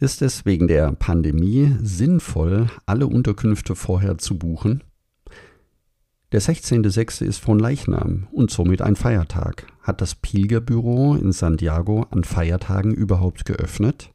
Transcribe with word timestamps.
Ist 0.00 0.22
es 0.22 0.44
wegen 0.44 0.66
der 0.66 0.90
Pandemie 0.92 1.76
sinnvoll, 1.80 2.66
alle 2.84 3.06
Unterkünfte 3.06 3.76
vorher 3.76 4.18
zu 4.18 4.36
buchen? 4.36 4.82
Der 6.32 6.42
16.06. 6.42 7.24
ist 7.24 7.38
von 7.38 7.60
Leichnam 7.60 8.26
und 8.32 8.50
somit 8.50 8.82
ein 8.82 8.96
Feiertag. 8.96 9.66
Hat 9.82 10.00
das 10.00 10.16
Pilgerbüro 10.16 11.14
in 11.14 11.30
Santiago 11.30 12.06
an 12.10 12.24
Feiertagen 12.24 12.92
überhaupt 12.92 13.44
geöffnet? 13.44 14.10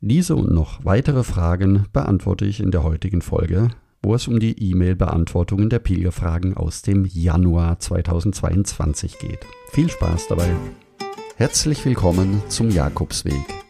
Diese 0.00 0.34
und 0.34 0.52
noch 0.52 0.84
weitere 0.84 1.22
Fragen 1.22 1.86
beantworte 1.92 2.44
ich 2.44 2.58
in 2.58 2.72
der 2.72 2.82
heutigen 2.82 3.22
Folge, 3.22 3.68
wo 4.02 4.16
es 4.16 4.26
um 4.26 4.40
die 4.40 4.70
E-Mail-Beantwortungen 4.70 5.70
der 5.70 5.78
Pilgerfragen 5.78 6.56
aus 6.56 6.82
dem 6.82 7.04
Januar 7.04 7.78
2022 7.78 9.18
geht. 9.18 9.46
Viel 9.70 9.88
Spaß 9.88 10.26
dabei! 10.28 10.50
Herzlich 11.36 11.84
willkommen 11.84 12.42
zum 12.48 12.70
Jakobsweg. 12.70 13.69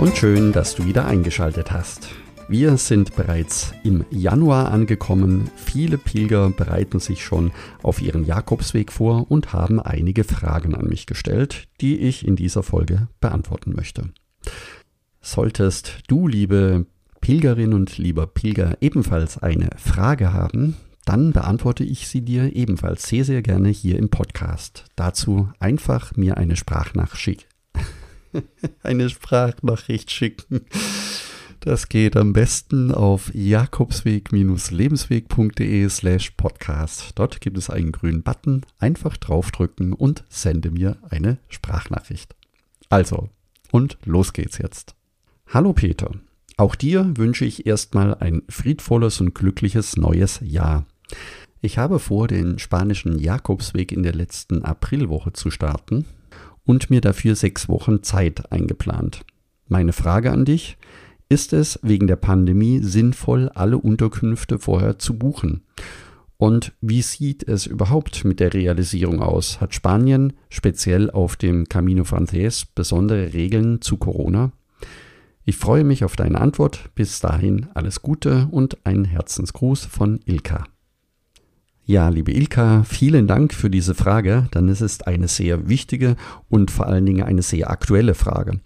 Und 0.00 0.16
schön, 0.16 0.52
dass 0.52 0.74
du 0.74 0.86
wieder 0.86 1.04
eingeschaltet 1.04 1.72
hast. 1.72 2.08
Wir 2.48 2.78
sind 2.78 3.16
bereits 3.16 3.74
im 3.84 4.06
Januar 4.10 4.72
angekommen. 4.72 5.50
Viele 5.56 5.98
Pilger 5.98 6.48
bereiten 6.48 7.00
sich 7.00 7.22
schon 7.22 7.52
auf 7.82 8.00
ihren 8.00 8.24
Jakobsweg 8.24 8.92
vor 8.92 9.30
und 9.30 9.52
haben 9.52 9.78
einige 9.78 10.24
Fragen 10.24 10.74
an 10.74 10.86
mich 10.86 11.04
gestellt, 11.04 11.68
die 11.82 11.98
ich 11.98 12.26
in 12.26 12.34
dieser 12.34 12.62
Folge 12.62 13.08
beantworten 13.20 13.74
möchte. 13.76 14.08
Solltest 15.20 15.98
du, 16.08 16.26
liebe 16.26 16.86
Pilgerin 17.20 17.74
und 17.74 17.98
lieber 17.98 18.26
Pilger, 18.26 18.78
ebenfalls 18.80 19.36
eine 19.36 19.68
Frage 19.76 20.32
haben, 20.32 20.76
dann 21.04 21.32
beantworte 21.32 21.84
ich 21.84 22.08
sie 22.08 22.22
dir 22.22 22.56
ebenfalls 22.56 23.06
sehr, 23.06 23.26
sehr 23.26 23.42
gerne 23.42 23.68
hier 23.68 23.98
im 23.98 24.08
Podcast. 24.08 24.86
Dazu 24.96 25.50
einfach 25.58 26.16
mir 26.16 26.38
eine 26.38 26.56
Sprachnachricht, 26.56 27.49
eine 28.82 29.10
Sprachnachricht 29.10 30.10
schicken 30.10 30.64
das 31.60 31.88
geht 31.90 32.16
am 32.16 32.32
besten 32.32 32.90
auf 32.90 33.30
jakobsweg-lebensweg.de 33.34 35.90
slash 35.90 36.30
podcast. 36.30 37.12
Dort 37.16 37.42
gibt 37.42 37.58
es 37.58 37.68
einen 37.68 37.92
grünen 37.92 38.22
Button. 38.22 38.62
Einfach 38.78 39.18
draufdrücken 39.18 39.92
und 39.92 40.24
sende 40.30 40.70
mir 40.70 40.96
eine 41.10 41.36
Sprachnachricht. 41.50 42.34
Also, 42.88 43.28
und 43.70 43.98
los 44.06 44.32
geht's 44.32 44.56
jetzt. 44.56 44.94
Hallo 45.48 45.74
Peter. 45.74 46.12
Auch 46.56 46.74
dir 46.74 47.12
wünsche 47.16 47.44
ich 47.44 47.66
erstmal 47.66 48.14
ein 48.14 48.40
friedvolles 48.48 49.20
und 49.20 49.34
glückliches 49.34 49.98
neues 49.98 50.40
Jahr. 50.42 50.86
Ich 51.60 51.76
habe 51.76 51.98
vor, 51.98 52.26
den 52.26 52.58
spanischen 52.58 53.18
Jakobsweg 53.18 53.92
in 53.92 54.02
der 54.02 54.14
letzten 54.14 54.64
Aprilwoche 54.64 55.34
zu 55.34 55.50
starten 55.50 56.06
und 56.64 56.90
mir 56.90 57.00
dafür 57.00 57.34
sechs 57.36 57.68
Wochen 57.68 58.02
Zeit 58.02 58.50
eingeplant. 58.52 59.22
Meine 59.68 59.92
Frage 59.92 60.32
an 60.32 60.44
dich, 60.44 60.76
ist 61.28 61.52
es 61.52 61.78
wegen 61.82 62.08
der 62.08 62.16
Pandemie 62.16 62.80
sinnvoll, 62.82 63.50
alle 63.54 63.78
Unterkünfte 63.78 64.58
vorher 64.58 64.98
zu 64.98 65.16
buchen? 65.16 65.62
Und 66.36 66.72
wie 66.80 67.02
sieht 67.02 67.46
es 67.46 67.66
überhaupt 67.66 68.24
mit 68.24 68.40
der 68.40 68.54
Realisierung 68.54 69.20
aus? 69.20 69.60
Hat 69.60 69.74
Spanien 69.74 70.32
speziell 70.48 71.10
auf 71.10 71.36
dem 71.36 71.68
Camino 71.68 72.04
Frances 72.04 72.64
besondere 72.64 73.34
Regeln 73.34 73.80
zu 73.82 73.98
Corona? 73.98 74.50
Ich 75.44 75.56
freue 75.56 75.84
mich 75.84 76.02
auf 76.02 76.16
deine 76.16 76.40
Antwort. 76.40 76.90
Bis 76.94 77.20
dahin 77.20 77.68
alles 77.74 78.02
Gute 78.02 78.48
und 78.50 78.78
ein 78.84 79.04
Herzensgruß 79.04 79.84
von 79.84 80.20
Ilka. 80.24 80.64
Ja, 81.90 82.08
liebe 82.08 82.30
Ilka, 82.30 82.84
vielen 82.84 83.26
Dank 83.26 83.52
für 83.52 83.68
diese 83.68 83.96
Frage, 83.96 84.46
denn 84.54 84.68
es 84.68 84.80
ist 84.80 85.08
eine 85.08 85.26
sehr 85.26 85.68
wichtige 85.68 86.14
und 86.48 86.70
vor 86.70 86.86
allen 86.86 87.04
Dingen 87.04 87.24
eine 87.24 87.42
sehr 87.42 87.68
aktuelle 87.68 88.14
Frage. 88.14 88.60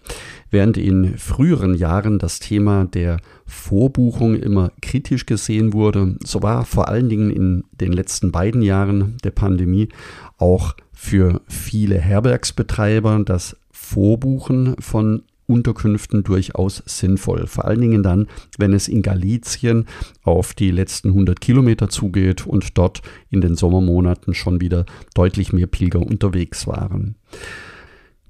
Während 0.50 0.76
in 0.76 1.16
früheren 1.16 1.74
Jahren 1.74 2.18
das 2.18 2.38
Thema 2.38 2.84
der 2.84 3.16
Vorbuchung 3.46 4.34
immer 4.34 4.72
kritisch 4.82 5.24
gesehen 5.24 5.72
wurde, 5.72 6.18
so 6.22 6.42
war 6.42 6.66
vor 6.66 6.88
allen 6.88 7.08
Dingen 7.08 7.30
in 7.30 7.64
den 7.72 7.94
letzten 7.94 8.30
beiden 8.30 8.60
Jahren 8.60 9.16
der 9.24 9.30
Pandemie 9.30 9.88
auch 10.36 10.74
für 10.92 11.40
viele 11.48 11.98
Herbergsbetreiber 11.98 13.22
das 13.24 13.56
Vorbuchen 13.70 14.76
von 14.80 15.22
Unterkünften 15.46 16.24
durchaus 16.24 16.82
sinnvoll. 16.86 17.46
Vor 17.46 17.64
allen 17.64 17.80
Dingen 17.80 18.02
dann, 18.02 18.28
wenn 18.58 18.72
es 18.72 18.88
in 18.88 19.02
Galizien 19.02 19.86
auf 20.22 20.54
die 20.54 20.70
letzten 20.70 21.08
100 21.08 21.40
Kilometer 21.40 21.88
zugeht 21.88 22.46
und 22.46 22.78
dort 22.78 23.02
in 23.30 23.40
den 23.40 23.54
Sommermonaten 23.54 24.34
schon 24.34 24.60
wieder 24.60 24.86
deutlich 25.14 25.52
mehr 25.52 25.66
Pilger 25.66 26.00
unterwegs 26.00 26.66
waren. 26.66 27.16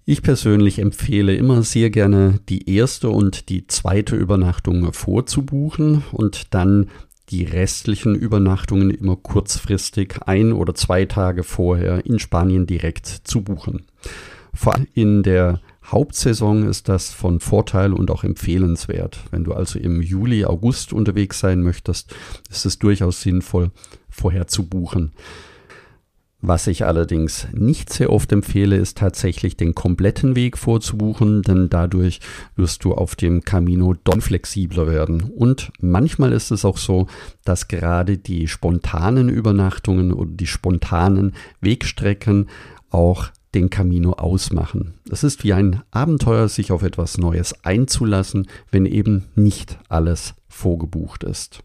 Ich 0.06 0.20
persönlich 0.20 0.80
empfehle 0.80 1.34
immer 1.34 1.62
sehr 1.62 1.88
gerne 1.88 2.40
die 2.50 2.68
erste 2.70 3.08
und 3.08 3.48
die 3.48 3.66
zweite 3.66 4.16
Übernachtung 4.16 4.92
vorzubuchen 4.92 6.02
und 6.12 6.52
dann 6.52 6.90
die 7.30 7.44
restlichen 7.44 8.14
Übernachtungen 8.14 8.90
immer 8.90 9.16
kurzfristig 9.16 10.16
ein 10.26 10.52
oder 10.52 10.74
zwei 10.74 11.06
Tage 11.06 11.42
vorher 11.42 12.04
in 12.04 12.18
Spanien 12.18 12.66
direkt 12.66 13.06
zu 13.06 13.42
buchen. 13.42 13.86
Vor 14.52 14.74
allem 14.74 14.86
in 14.92 15.22
der 15.22 15.60
Hauptsaison 15.86 16.66
ist 16.66 16.88
das 16.88 17.10
von 17.10 17.40
Vorteil 17.40 17.92
und 17.92 18.10
auch 18.10 18.24
empfehlenswert. 18.24 19.18
Wenn 19.30 19.44
du 19.44 19.52
also 19.52 19.78
im 19.78 20.00
Juli, 20.00 20.44
August 20.44 20.92
unterwegs 20.92 21.40
sein 21.40 21.62
möchtest, 21.62 22.14
ist 22.50 22.64
es 22.64 22.78
durchaus 22.78 23.20
sinnvoll, 23.20 23.70
vorher 24.08 24.46
zu 24.46 24.66
buchen. 24.66 25.12
Was 26.46 26.66
ich 26.66 26.84
allerdings 26.84 27.48
nicht 27.52 27.90
sehr 27.90 28.12
oft 28.12 28.30
empfehle, 28.30 28.76
ist 28.76 28.98
tatsächlich 28.98 29.56
den 29.56 29.74
kompletten 29.74 30.36
Weg 30.36 30.58
vorzubuchen, 30.58 31.40
denn 31.40 31.70
dadurch 31.70 32.20
wirst 32.54 32.84
du 32.84 32.92
auf 32.92 33.16
dem 33.16 33.44
Camino 33.44 33.94
doch 34.04 34.20
flexibler 34.20 34.86
werden. 34.86 35.22
Und 35.22 35.72
manchmal 35.80 36.32
ist 36.32 36.50
es 36.50 36.66
auch 36.66 36.76
so, 36.76 37.06
dass 37.46 37.68
gerade 37.68 38.18
die 38.18 38.46
spontanen 38.46 39.30
Übernachtungen 39.30 40.12
oder 40.12 40.32
die 40.32 40.46
spontanen 40.46 41.32
Wegstrecken 41.62 42.50
auch 42.90 43.30
den 43.54 43.70
Camino 43.70 44.12
ausmachen. 44.12 44.94
Es 45.10 45.24
ist 45.24 45.44
wie 45.44 45.52
ein 45.52 45.82
Abenteuer, 45.90 46.48
sich 46.48 46.72
auf 46.72 46.82
etwas 46.82 47.18
Neues 47.18 47.64
einzulassen, 47.64 48.46
wenn 48.70 48.86
eben 48.86 49.24
nicht 49.34 49.78
alles 49.88 50.34
vorgebucht 50.48 51.24
ist. 51.24 51.62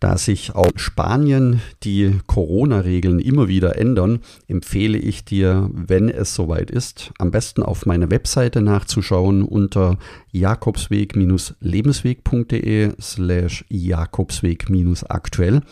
Da 0.00 0.18
sich 0.18 0.54
auch 0.54 0.70
in 0.70 0.78
Spanien 0.78 1.62
die 1.82 2.18
Corona-Regeln 2.26 3.20
immer 3.20 3.48
wieder 3.48 3.78
ändern, 3.78 4.18
empfehle 4.48 4.98
ich 4.98 5.24
dir, 5.24 5.70
wenn 5.72 6.10
es 6.10 6.34
soweit 6.34 6.70
ist, 6.70 7.10
am 7.18 7.30
besten 7.30 7.62
auf 7.62 7.86
meine 7.86 8.10
Webseite 8.10 8.60
nachzuschauen 8.60 9.42
unter 9.42 9.96
jakobsweg-lebensweg.de 10.32 12.92
slash 13.00 13.64
jakobsweg-aktuell 13.70 15.62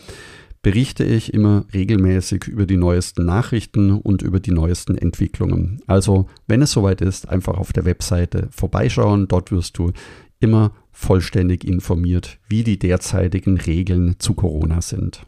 berichte 0.63 1.03
ich 1.03 1.33
immer 1.33 1.65
regelmäßig 1.73 2.45
über 2.47 2.65
die 2.65 2.77
neuesten 2.77 3.25
Nachrichten 3.25 3.91
und 3.91 4.21
über 4.21 4.39
die 4.39 4.51
neuesten 4.51 4.97
Entwicklungen. 4.97 5.81
Also, 5.85 6.27
wenn 6.47 6.61
es 6.61 6.71
soweit 6.71 7.01
ist, 7.01 7.29
einfach 7.29 7.57
auf 7.57 7.73
der 7.73 7.85
Webseite 7.85 8.47
vorbeischauen. 8.49 9.27
Dort 9.27 9.51
wirst 9.51 9.77
du 9.77 9.91
immer 10.39 10.71
vollständig 10.91 11.65
informiert, 11.65 12.39
wie 12.47 12.63
die 12.63 12.79
derzeitigen 12.79 13.59
Regeln 13.59 14.15
zu 14.19 14.33
Corona 14.33 14.81
sind. 14.81 15.25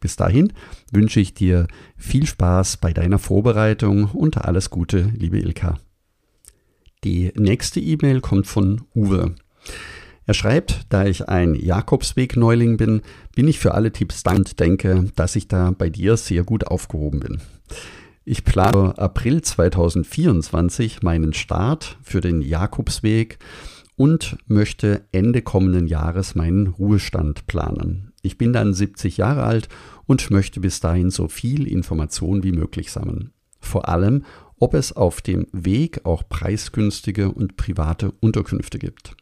Bis 0.00 0.16
dahin 0.16 0.52
wünsche 0.90 1.20
ich 1.20 1.34
dir 1.34 1.66
viel 1.96 2.26
Spaß 2.26 2.78
bei 2.78 2.94
deiner 2.94 3.18
Vorbereitung 3.18 4.06
und 4.06 4.38
alles 4.38 4.70
Gute, 4.70 5.12
liebe 5.14 5.38
Ilka. 5.38 5.78
Die 7.04 7.32
nächste 7.36 7.80
E-Mail 7.80 8.22
kommt 8.22 8.46
von 8.46 8.82
Uwe. 8.94 9.34
Er 10.26 10.34
schreibt, 10.34 10.86
da 10.90 11.06
ich 11.06 11.28
ein 11.28 11.54
Jakobsweg-Neuling 11.54 12.76
bin, 12.76 13.02
bin 13.34 13.48
ich 13.48 13.58
für 13.58 13.74
alle 13.74 13.92
Tipps 13.92 14.22
dankbar 14.22 14.38
und 14.40 14.60
denke, 14.60 15.04
dass 15.16 15.36
ich 15.36 15.48
da 15.48 15.72
bei 15.72 15.90
dir 15.90 16.16
sehr 16.16 16.44
gut 16.44 16.66
aufgehoben 16.66 17.20
bin. 17.20 17.40
Ich 18.24 18.44
plane 18.44 18.96
April 18.96 19.42
2024 19.42 21.02
meinen 21.02 21.32
Start 21.32 21.98
für 22.02 22.20
den 22.20 22.42
Jakobsweg 22.42 23.38
und 23.96 24.38
möchte 24.46 25.04
Ende 25.12 25.42
kommenden 25.42 25.86
Jahres 25.86 26.34
meinen 26.34 26.68
Ruhestand 26.68 27.46
planen. 27.46 28.12
Ich 28.22 28.38
bin 28.38 28.52
dann 28.52 28.72
70 28.72 29.16
Jahre 29.16 29.42
alt 29.42 29.68
und 30.06 30.30
möchte 30.30 30.60
bis 30.60 30.80
dahin 30.80 31.10
so 31.10 31.28
viel 31.28 31.66
Information 31.66 32.44
wie 32.44 32.52
möglich 32.52 32.92
sammeln. 32.92 33.32
Vor 33.58 33.88
allem, 33.88 34.24
ob 34.58 34.74
es 34.74 34.92
auf 34.92 35.20
dem 35.22 35.46
Weg 35.52 36.04
auch 36.04 36.22
preisgünstige 36.28 37.30
und 37.30 37.56
private 37.56 38.12
Unterkünfte 38.20 38.78
gibt. 38.78 39.16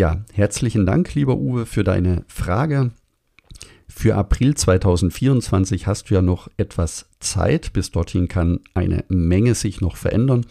Ja, 0.00 0.24
herzlichen 0.32 0.86
Dank, 0.86 1.14
lieber 1.14 1.36
Uwe, 1.36 1.66
für 1.66 1.84
deine 1.84 2.24
Frage. 2.26 2.92
Für 3.86 4.14
April 4.14 4.54
2024 4.54 5.86
hast 5.86 6.08
du 6.08 6.14
ja 6.14 6.22
noch 6.22 6.48
etwas 6.56 7.10
Zeit. 7.20 7.74
Bis 7.74 7.90
dorthin 7.90 8.26
kann 8.26 8.60
eine 8.72 9.04
Menge 9.08 9.54
sich 9.54 9.82
noch 9.82 9.96
verändern. 9.96 10.46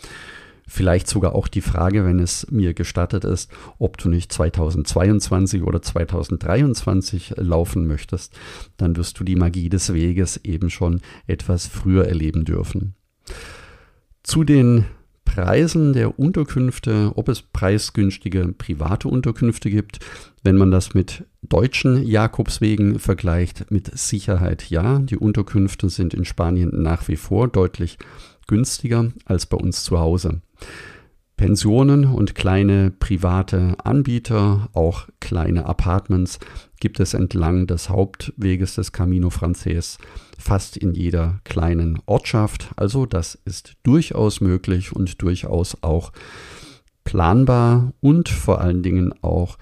Vielleicht 0.67 1.07
sogar 1.07 1.33
auch 1.33 1.47
die 1.47 1.61
Frage, 1.61 2.05
wenn 2.05 2.19
es 2.19 2.45
mir 2.51 2.75
gestattet 2.75 3.23
ist, 3.23 3.49
ob 3.79 3.97
du 3.97 4.09
nicht 4.09 4.31
2022 4.31 5.63
oder 5.63 5.81
2023 5.81 7.33
laufen 7.37 7.87
möchtest, 7.87 8.37
dann 8.77 8.97
wirst 8.97 9.19
du 9.19 9.23
die 9.23 9.35
Magie 9.35 9.69
des 9.69 9.91
Weges 9.95 10.37
eben 10.43 10.69
schon 10.69 11.01
etwas 11.25 11.65
früher 11.65 12.05
erleben 12.07 12.45
dürfen. 12.45 12.93
Zu 14.21 14.43
den 14.43 14.85
Preisen 15.29 15.93
der 15.93 16.17
Unterkünfte, 16.17 17.11
ob 17.13 17.29
es 17.29 17.43
preisgünstige 17.43 18.51
private 18.57 19.07
Unterkünfte 19.07 19.69
gibt. 19.69 19.99
Wenn 20.43 20.57
man 20.57 20.71
das 20.71 20.95
mit 20.95 21.23
deutschen 21.43 22.03
Jakobswegen 22.03 22.97
vergleicht, 22.97 23.69
mit 23.69 23.95
Sicherheit 23.95 24.71
ja. 24.71 24.97
Die 24.97 25.17
Unterkünfte 25.17 25.89
sind 25.89 26.15
in 26.15 26.25
Spanien 26.25 26.81
nach 26.81 27.07
wie 27.07 27.15
vor 27.15 27.47
deutlich 27.47 27.99
günstiger 28.47 29.11
als 29.25 29.45
bei 29.45 29.57
uns 29.57 29.83
zu 29.83 29.99
Hause. 29.99 30.41
Pensionen 31.39 32.03
und 32.03 32.35
kleine 32.35 32.91
private 32.91 33.77
Anbieter, 33.85 34.67
auch 34.73 35.07
kleine 35.21 35.67
Apartments, 35.67 36.37
gibt 36.81 36.99
es 36.99 37.13
entlang 37.13 37.65
des 37.65 37.87
Hauptweges 37.87 38.75
des 38.75 38.91
Camino 38.91 39.29
Frances 39.29 39.99
fast 40.37 40.75
in 40.75 40.93
jeder 40.93 41.39
kleinen 41.45 41.99
Ortschaft. 42.07 42.71
Also 42.75 43.05
das 43.05 43.35
ist 43.45 43.77
durchaus 43.83 44.41
möglich 44.41 44.91
und 44.91 45.21
durchaus 45.21 45.81
auch 45.81 46.11
planbar 47.05 47.93
und 48.01 48.27
vor 48.27 48.59
allen 48.59 48.83
Dingen 48.83 49.13
auch 49.21 49.57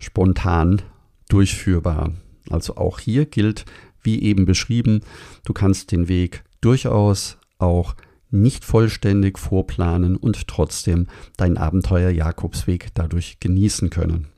spontan 0.00 0.80
durchführbar. 1.28 2.14
Also 2.48 2.78
auch 2.78 2.98
hier 2.98 3.26
gilt, 3.26 3.66
wie 4.02 4.22
eben 4.22 4.46
beschrieben, 4.46 5.02
du 5.44 5.52
kannst 5.52 5.92
den 5.92 6.08
Weg 6.08 6.44
durchaus 6.62 7.36
auch 7.58 7.94
nicht 8.30 8.64
vollständig 8.64 9.38
vorplanen 9.38 10.16
und 10.16 10.48
trotzdem 10.48 11.06
dein 11.36 11.56
Abenteuer 11.56 12.10
Jakobsweg 12.10 12.88
dadurch 12.94 13.40
genießen 13.40 13.90
können. 13.90 14.28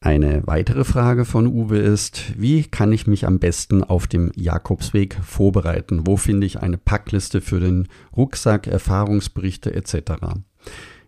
Eine 0.00 0.46
weitere 0.46 0.84
Frage 0.84 1.24
von 1.24 1.46
Uwe 1.46 1.78
ist, 1.78 2.34
wie 2.36 2.62
kann 2.62 2.92
ich 2.92 3.06
mich 3.06 3.26
am 3.26 3.38
besten 3.38 3.82
auf 3.82 4.06
dem 4.06 4.30
Jakobsweg 4.36 5.18
vorbereiten? 5.22 6.06
Wo 6.06 6.16
finde 6.16 6.46
ich 6.46 6.60
eine 6.60 6.78
Packliste 6.78 7.40
für 7.40 7.60
den 7.60 7.88
Rucksack, 8.16 8.66
Erfahrungsberichte 8.66 9.74
etc.? 9.74 10.12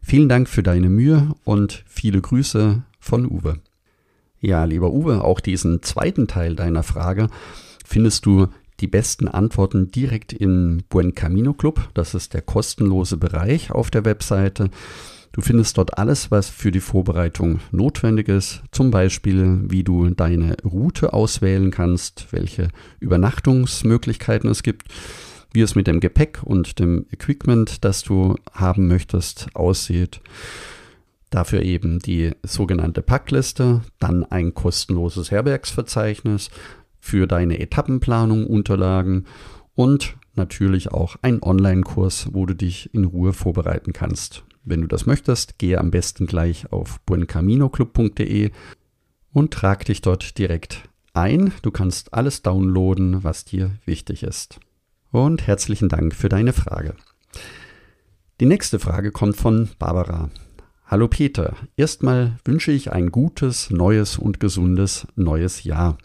Vielen 0.03 0.29
Dank 0.29 0.49
für 0.49 0.63
deine 0.63 0.89
Mühe 0.89 1.35
und 1.45 1.85
viele 1.87 2.21
Grüße 2.21 2.83
von 2.99 3.27
Uwe. 3.31 3.61
Ja, 4.41 4.65
lieber 4.65 4.93
Uwe, 4.93 5.23
auch 5.23 5.41
diesen 5.41 5.83
zweiten 5.83 6.27
Teil 6.27 6.57
deiner 6.57 6.83
Frage 6.83 7.29
findest 7.85 8.27
du 8.27 8.49
die 8.81 8.87
besten 8.87 9.29
Antworten 9.29 9.91
direkt 9.91 10.33
im 10.33 10.83
Buen 10.89 11.15
Camino 11.15 11.53
Club. 11.53 11.89
Das 11.95 12.15
ist 12.15 12.35
der 12.35 12.43
kostenlose 12.43 13.17
Bereich 13.17 13.71
auf 13.71 13.91
der 13.91 14.05
Webseite. 14.05 14.71
Du 15.33 15.41
findest 15.41 15.79
dort 15.79 15.99
alles, 15.99 16.31
was 16.31 16.49
für 16.49 16.71
die 16.71 16.81
Vorbereitung 16.81 17.61
notwendig 17.71 18.29
ist. 18.29 18.63
Zum 18.73 18.91
Beispiel, 18.91 19.61
wie 19.69 19.85
du 19.85 20.11
deine 20.11 20.57
Route 20.65 21.13
auswählen 21.13 21.71
kannst, 21.71 22.29
welche 22.33 22.69
Übernachtungsmöglichkeiten 22.99 24.51
es 24.51 24.63
gibt, 24.63 24.89
wie 25.53 25.61
es 25.61 25.75
mit 25.75 25.87
dem 25.87 26.01
Gepäck 26.01 26.41
und 26.43 26.79
dem 26.79 27.07
Equipment, 27.13 27.85
das 27.85 28.03
du 28.03 28.37
haben 28.53 28.89
möchtest, 28.89 29.49
aussieht. 29.55 30.21
Dafür 31.31 31.63
eben 31.63 31.99
die 31.99 32.33
sogenannte 32.43 33.03
Packliste, 33.03 33.83
dann 33.99 34.25
ein 34.25 34.55
kostenloses 34.55 35.31
Herbergsverzeichnis 35.31 36.51
für 37.01 37.27
deine 37.27 37.59
Etappenplanung 37.61 38.47
Unterlagen 38.47 39.27
und 39.75 40.17
natürlich 40.35 40.93
auch 40.93 41.17
ein 41.23 41.43
Online-Kurs, 41.43 42.29
wo 42.33 42.47
du 42.47 42.55
dich 42.55 42.93
in 42.95 43.05
Ruhe 43.05 43.33
vorbereiten 43.33 43.93
kannst. 43.93 44.45
Wenn 44.65 44.81
du 44.81 44.87
das 44.87 45.07
möchtest, 45.07 45.59
gehe 45.59 45.79
am 45.79 45.91
besten 45.91 46.27
gleich 46.27 46.73
auf 46.73 47.01
buencaminoclub.de 47.01 48.51
und 49.33 49.53
trag 49.53 49.85
dich 49.85 50.01
dort 50.01 50.39
direkt 50.39 50.89
ein. 51.15 51.53
Du 51.63 51.71
kannst 51.71 52.15
alles 52.15 52.43
downloaden, 52.43 53.25
was 53.25 53.45
dir 53.45 53.71
wichtig 53.85 54.23
ist. 54.23 54.61
Und 55.11 55.47
herzlichen 55.47 55.89
Dank 55.89 56.15
für 56.15 56.29
deine 56.29 56.53
Frage. 56.53 56.95
Die 58.41 58.47
nächste 58.47 58.79
Frage 58.79 59.11
kommt 59.11 59.37
von 59.37 59.69
Barbara. 59.79 60.31
Hallo 60.87 61.09
Peter, 61.09 61.57
erstmal 61.77 62.39
wünsche 62.45 62.73
ich 62.73 62.93
ein 62.93 63.11
gutes, 63.11 63.71
neues 63.71 64.17
und 64.17 64.39
gesundes 64.39 65.07
neues 65.17 65.65
Jahr. 65.65 65.99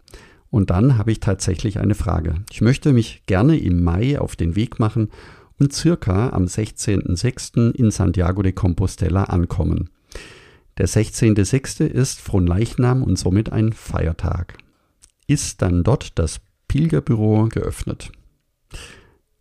Und 0.53 0.69
dann 0.69 0.99
habe 0.99 1.11
ich 1.11 1.19
tatsächlich 1.19 1.79
eine 1.79 1.95
Frage. 1.95 2.35
Ich 2.51 2.61
möchte 2.61 2.93
mich 2.93 3.23
gerne 3.25 3.57
im 3.57 3.83
Mai 3.83 4.19
auf 4.19 4.35
den 4.35 4.55
Weg 4.55 4.77
machen 4.77 5.09
und 5.57 5.73
circa 5.73 6.29
am 6.29 6.45
16.06. 6.45 7.71
in 7.71 7.89
Santiago 7.89 8.43
de 8.43 8.51
Compostela 8.51 9.23
ankommen. 9.23 9.89
Der 10.77 10.87
16.06. 10.87 11.85
ist 11.87 12.21
Fronleichnam 12.21 13.01
und 13.01 13.17
somit 13.17 13.51
ein 13.51 13.73
Feiertag. 13.73 14.59
Ist 15.25 15.63
dann 15.63 15.83
dort 15.83 16.19
das 16.19 16.39
Pilgerbüro 16.67 17.47
geöffnet? 17.49 18.11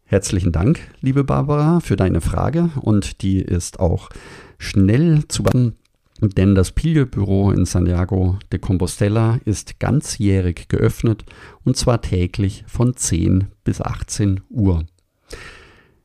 Herzlichen 0.05 0.51
Dank, 0.51 0.81
liebe 1.03 1.25
Barbara, 1.25 1.81
für 1.81 1.97
deine 1.97 2.23
Frage 2.23 2.71
und 2.81 3.21
die 3.21 3.43
ist 3.43 3.81
auch 3.81 4.09
schnell 4.57 5.29
zu 5.29 5.43
beantworten 5.43 5.82
denn 6.23 6.55
das 6.55 6.73
Pilgerbüro 6.73 7.51
in 7.51 7.65
Santiago 7.65 8.39
de 8.53 8.61
Compostela 8.61 9.41
ist 9.45 9.81
ganzjährig 9.81 10.69
geöffnet 10.69 11.25
und 11.65 11.77
zwar 11.77 12.01
täglich 12.01 12.65
von 12.67 12.97
10 12.97 13.49
bis 13.65 13.81
18 13.81 14.41
Uhr. 14.49 14.85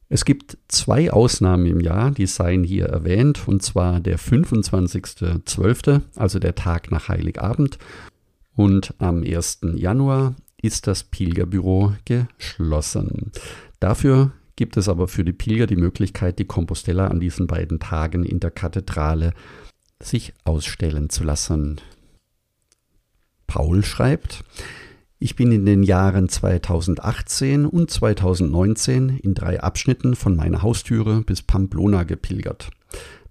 Es 0.09 0.23
gibt 0.23 0.57
zwei 0.69 1.11
Ausnahmen 1.11 1.65
im 1.65 1.81
Jahr, 1.81 2.11
die 2.11 2.27
seien 2.27 2.63
hier 2.63 2.85
erwähnt, 2.85 3.45
und 3.45 3.61
zwar 3.61 3.99
der 3.99 4.17
25.12., 4.17 6.01
also 6.15 6.39
der 6.39 6.55
Tag 6.55 6.91
nach 6.91 7.09
Heiligabend, 7.09 7.77
und 8.55 8.93
am 8.99 9.23
1. 9.23 9.59
Januar 9.75 10.35
ist 10.61 10.87
das 10.87 11.03
Pilgerbüro 11.03 11.93
geschlossen. 12.05 13.31
Dafür 13.79 14.31
gibt 14.55 14.77
es 14.77 14.89
aber 14.89 15.07
für 15.07 15.23
die 15.23 15.33
Pilger 15.33 15.67
die 15.67 15.75
Möglichkeit, 15.75 16.39
die 16.39 16.45
Compostela 16.45 17.07
an 17.07 17.19
diesen 17.19 17.45
beiden 17.45 17.79
Tagen 17.79 18.23
in 18.23 18.39
der 18.39 18.51
Kathedrale 18.51 19.33
sich 20.01 20.33
ausstellen 20.43 21.09
zu 21.09 21.23
lassen. 21.23 21.81
Paul 23.47 23.83
schreibt, 23.83 24.43
ich 25.19 25.35
bin 25.35 25.51
in 25.51 25.65
den 25.65 25.81
Jahren 25.81 26.29
2018 26.29 27.65
und 27.65 27.89
2019 27.89 29.17
in 29.17 29.33
drei 29.33 29.61
Abschnitten 29.61 30.15
von 30.15 30.35
meiner 30.35 30.61
Haustüre 30.61 31.21
bis 31.21 31.41
Pamplona 31.41 32.03
gepilgert. 32.03 32.69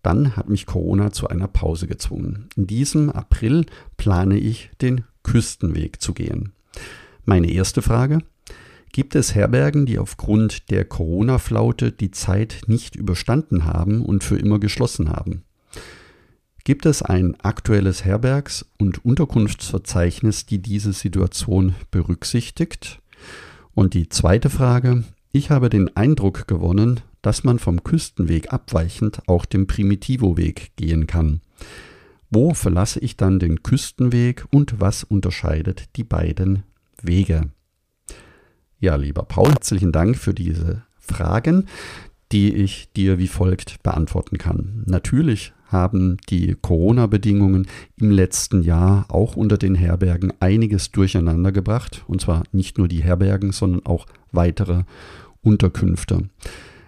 Dann 0.03 0.37
hat 0.37 0.49
mich 0.49 0.67
Corona 0.67 1.13
zu 1.13 1.29
einer 1.29 1.49
Pause 1.49 1.87
gezwungen. 1.87 2.49
In 2.57 2.67
diesem 2.67 3.11
April 3.11 3.67
plane 3.97 4.39
ich, 4.39 4.71
den 4.81 5.05
Küstenweg 5.23 6.01
zu 6.01 6.13
gehen. 6.13 6.53
Meine 7.25 7.51
erste 7.51 7.83
Frage. 7.83 8.19
Gibt 8.93 9.15
es 9.15 9.35
Herbergen, 9.35 9.85
die 9.85 9.99
aufgrund 9.99 10.71
der 10.71 10.85
Corona-Flaute 10.85 11.93
die 11.93 12.13
Zeit 12.13 12.63
nicht 12.67 12.97
überstanden 12.97 13.65
haben 13.65 14.03
und 14.05 14.25
für 14.25 14.39
immer 14.39 14.59
geschlossen 14.59 15.11
haben? 15.11 15.46
Gibt 16.67 16.85
es 16.85 17.01
ein 17.01 17.37
aktuelles 17.43 18.05
Herbergs- 18.05 18.67
und 18.77 19.05
Unterkunftsverzeichnis, 19.05 20.47
die 20.47 20.59
diese 20.59 20.93
Situation 20.93 21.77
berücksichtigt? 21.93 23.01
Und 23.73 23.95
die 23.95 24.09
zweite 24.09 24.51
Frage, 24.51 25.05
ich 25.31 25.51
habe 25.51 25.71
den 25.71 25.97
Eindruck 25.97 26.49
gewonnen, 26.49 27.03
dass 27.23 27.45
man 27.45 27.61
vom 27.61 27.85
Küstenweg 27.85 28.53
abweichend 28.53 29.21
auch 29.29 29.45
den 29.45 29.69
Primitivo-Weg 29.69 30.73
gehen 30.75 31.07
kann. 31.07 31.41
Wo 32.31 32.53
verlasse 32.53 32.99
ich 32.99 33.17
dann 33.17 33.39
den 33.39 33.63
Küstenweg 33.63 34.45
und 34.51 34.81
was 34.81 35.05
unterscheidet 35.05 35.95
die 35.95 36.03
beiden 36.03 36.65
Wege? 37.01 37.43
Ja, 38.81 38.97
lieber 38.97 39.23
Paul, 39.23 39.51
herzlichen 39.51 39.93
Dank 39.93 40.17
für 40.17 40.35
diese 40.35 40.83
Fragen, 40.99 41.67
die 42.33 42.53
ich 42.53 42.93
dir 42.93 43.19
wie 43.19 43.29
folgt 43.29 43.85
beantworten 43.85 44.39
kann. 44.39 44.83
Natürlich 44.87 45.53
haben 45.67 46.17
die 46.29 46.57
Corona-Bedingungen 46.61 47.67
im 47.97 48.11
letzten 48.11 48.63
Jahr 48.63 49.07
auch 49.09 49.37
unter 49.37 49.59
den 49.59 49.75
Herbergen 49.75 50.33
einiges 50.41 50.93
durcheinander 50.93 51.53
gebracht. 51.53 52.05
Und 52.07 52.21
zwar 52.21 52.45
nicht 52.53 52.79
nur 52.79 52.89
die 52.89 53.03
Herbergen, 53.03 53.53
sondern 53.53 53.85
auch 53.85 54.07
weitere 54.33 54.85
Unterkünfte. 55.43 56.29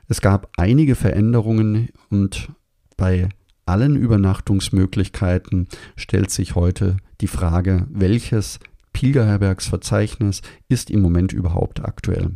Es 0.08 0.20
gab 0.20 0.50
einige 0.56 0.94
Veränderungen 0.94 1.90
und 2.10 2.48
bei 2.96 3.28
allen 3.66 3.96
Übernachtungsmöglichkeiten 3.96 5.68
stellt 5.96 6.30
sich 6.30 6.54
heute 6.54 6.96
die 7.20 7.26
Frage, 7.26 7.86
welches 7.90 8.60
Pilgerherbergsverzeichnis 8.92 10.42
ist 10.68 10.90
im 10.90 11.02
Moment 11.02 11.32
überhaupt 11.32 11.84
aktuell. 11.84 12.30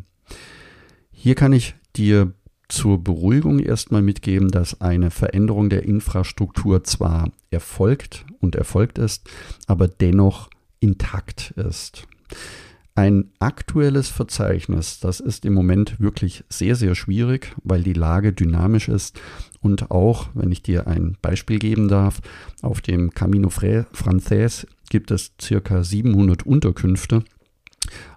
Hier 1.11 1.34
kann 1.34 1.52
ich 1.52 1.75
dir 1.96 2.34
zur 2.72 3.04
Beruhigung 3.04 3.58
erstmal 3.58 4.00
mitgeben, 4.00 4.50
dass 4.50 4.80
eine 4.80 5.10
Veränderung 5.10 5.68
der 5.68 5.82
Infrastruktur 5.82 6.82
zwar 6.84 7.30
erfolgt 7.50 8.24
und 8.40 8.56
erfolgt 8.56 8.98
ist, 8.98 9.28
aber 9.66 9.88
dennoch 9.88 10.48
intakt 10.80 11.52
ist. 11.56 12.06
Ein 12.94 13.30
aktuelles 13.38 14.08
Verzeichnis, 14.08 15.00
das 15.00 15.20
ist 15.20 15.44
im 15.44 15.52
Moment 15.52 16.00
wirklich 16.00 16.44
sehr, 16.48 16.74
sehr 16.74 16.94
schwierig, 16.94 17.54
weil 17.62 17.82
die 17.82 17.92
Lage 17.92 18.32
dynamisch 18.32 18.88
ist 18.88 19.20
und 19.60 19.90
auch, 19.90 20.28
wenn 20.32 20.50
ich 20.50 20.62
dir 20.62 20.86
ein 20.86 21.16
Beispiel 21.20 21.58
geben 21.58 21.88
darf, 21.88 22.20
auf 22.62 22.80
dem 22.80 23.10
Camino 23.12 23.50
Frances 23.50 24.66
gibt 24.88 25.10
es 25.10 25.32
circa 25.40 25.84
700 25.84 26.44
Unterkünfte. 26.44 27.22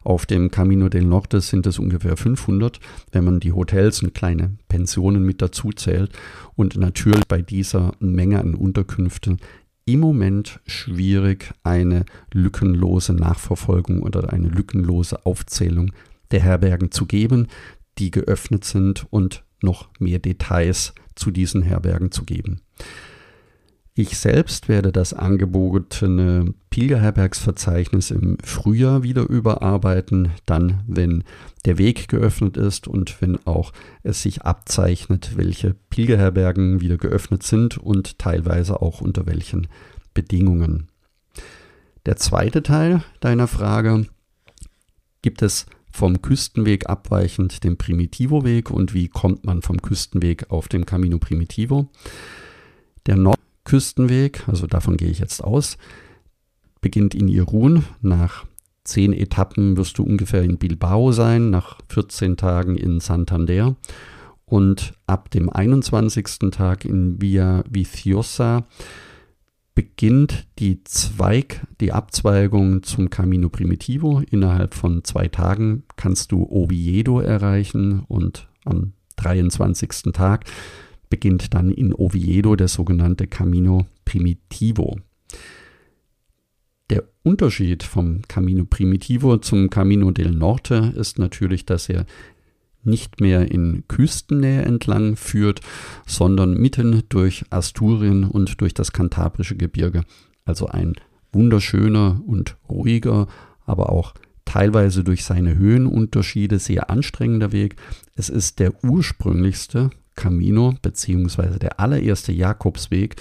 Auf 0.03 0.25
dem 0.25 0.51
Camino 0.51 0.89
del 0.89 1.03
Norte 1.03 1.41
sind 1.41 1.65
es 1.65 1.79
ungefähr 1.79 2.17
500, 2.17 2.79
wenn 3.11 3.23
man 3.23 3.39
die 3.39 3.51
Hotels 3.51 4.03
und 4.03 4.13
kleine 4.13 4.57
Pensionen 4.67 5.23
mit 5.23 5.41
dazu 5.41 5.71
zählt. 5.71 6.11
Und 6.55 6.77
natürlich 6.77 7.25
bei 7.27 7.41
dieser 7.41 7.93
Menge 7.99 8.39
an 8.39 8.55
Unterkünften 8.55 9.39
im 9.85 9.99
Moment 9.99 10.59
schwierig, 10.65 11.53
eine 11.63 12.05
lückenlose 12.33 13.13
Nachverfolgung 13.13 14.01
oder 14.01 14.33
eine 14.33 14.47
lückenlose 14.47 15.25
Aufzählung 15.25 15.91
der 16.31 16.41
Herbergen 16.41 16.91
zu 16.91 17.05
geben, 17.05 17.47
die 17.99 18.11
geöffnet 18.11 18.65
sind 18.65 19.05
und 19.11 19.43
noch 19.61 19.89
mehr 19.99 20.19
Details 20.19 20.93
zu 21.15 21.31
diesen 21.31 21.61
Herbergen 21.61 22.11
zu 22.11 22.25
geben. 22.25 22.61
Ich 23.97 24.17
selbst 24.17 24.67
werde 24.67 24.91
das 24.91 25.13
angebotene 25.13 26.53
Pilgerherbergsverzeichnis 26.69 28.11
im 28.11 28.37
Frühjahr 28.43 29.03
wieder 29.03 29.29
überarbeiten, 29.29 30.33
dann, 30.45 30.83
wenn 30.85 31.23
der 31.63 31.77
Weg 31.77 32.09
geöffnet 32.09 32.57
ist 32.57 32.89
und 32.89 33.21
wenn 33.21 33.37
auch 33.47 33.71
es 34.03 34.21
sich 34.21 34.41
abzeichnet, 34.41 35.37
welche 35.37 35.75
Pilgerherbergen 35.89 36.81
wieder 36.81 36.97
geöffnet 36.97 37.43
sind 37.43 37.77
und 37.77 38.19
teilweise 38.19 38.81
auch 38.81 38.99
unter 38.99 39.25
welchen 39.27 39.67
Bedingungen. 40.13 40.89
Der 42.05 42.17
zweite 42.17 42.63
Teil 42.63 43.01
deiner 43.21 43.47
Frage, 43.47 44.07
gibt 45.21 45.41
es 45.41 45.67
vom 45.89 46.21
Küstenweg 46.21 46.89
abweichend 46.89 47.63
den 47.63 47.77
Primitivo-Weg 47.77 48.71
und 48.71 48.93
wie 48.93 49.07
kommt 49.07 49.45
man 49.45 49.61
vom 49.61 49.81
Küstenweg 49.81 50.51
auf 50.51 50.67
dem 50.67 50.85
Camino 50.85 51.17
Primitivo? 51.17 51.87
Der 53.05 53.15
Küstenweg, 53.65 54.47
also 54.47 54.67
davon 54.67 54.95
gehe 54.95 55.09
ich 55.09 55.19
jetzt 55.19 55.43
aus, 55.43 55.77
beginnt 56.79 57.13
in 57.13 57.27
Irun. 57.27 57.83
Nach 58.01 58.45
zehn 58.83 59.11
Etappen 59.11 59.75
wirst 59.75 59.97
du 59.97 60.03
ungefähr 60.03 60.43
in 60.43 60.57
Bilbao 60.57 61.11
sein, 61.11 61.49
nach 61.49 61.79
14 61.89 62.37
Tagen 62.37 62.77
in 62.77 62.99
Santander 62.99 63.75
und 64.45 64.93
ab 65.07 65.31
dem 65.31 65.49
21. 65.49 66.51
Tag 66.51 66.85
in 66.85 67.21
Via 67.21 67.63
Viciosa 67.69 68.65
beginnt 69.73 70.47
die 70.59 70.83
Zweig, 70.85 71.65
die 71.81 71.91
Abzweigung 71.91 72.83
zum 72.83 73.09
Camino 73.09 73.49
Primitivo. 73.49 74.21
Innerhalb 74.31 74.73
von 74.73 75.03
zwei 75.03 75.27
Tagen 75.27 75.83
kannst 75.97 76.31
du 76.31 76.43
Oviedo 76.49 77.19
erreichen 77.19 78.05
und 78.07 78.47
am 78.63 78.93
23. 79.17 80.13
Tag 80.13 80.45
beginnt 81.15 81.53
dann 81.53 81.71
in 81.71 81.93
Oviedo 81.93 82.57
der 82.57 82.67
sogenannte 82.67 83.25
Camino 83.25 83.85
Primitivo. 84.03 84.97
Der 86.89 87.05
Unterschied 87.23 87.83
vom 87.83 88.23
Camino 88.27 88.65
Primitivo 88.65 89.37
zum 89.37 89.69
Camino 89.69 90.11
del 90.11 90.31
Norte 90.31 90.91
ist 90.97 91.17
natürlich, 91.17 91.65
dass 91.65 91.87
er 91.87 92.05
nicht 92.83 93.21
mehr 93.21 93.49
in 93.49 93.85
Küstennähe 93.87 94.63
entlang 94.63 95.15
führt, 95.15 95.61
sondern 96.05 96.53
mitten 96.55 97.03
durch 97.07 97.45
Asturien 97.49 98.25
und 98.25 98.59
durch 98.59 98.73
das 98.73 98.91
kantabrische 98.91 99.55
Gebirge. 99.55 100.03
Also 100.43 100.67
ein 100.67 100.95
wunderschöner 101.31 102.21
und 102.27 102.57
ruhiger, 102.67 103.27
aber 103.65 103.89
auch 103.89 104.15
teilweise 104.45 105.03
durch 105.03 105.23
seine 105.23 105.57
Höhenunterschiede 105.57 106.59
sehr 106.59 106.89
anstrengender 106.89 107.51
Weg. 107.51 107.75
Es 108.15 108.29
ist 108.29 108.59
der 108.59 108.83
ursprünglichste 108.83 109.89
Camino 110.15 110.73
beziehungsweise 110.81 111.59
der 111.59 111.79
allererste 111.79 112.31
Jakobsweg, 112.31 113.15